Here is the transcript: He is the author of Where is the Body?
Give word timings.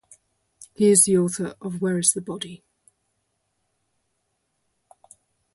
He 0.73 0.89
is 0.89 1.03
the 1.05 1.15
author 1.19 1.53
of 1.61 1.79
Where 1.79 1.99
is 1.99 2.13
the 2.13 2.21
Body? 2.21 2.63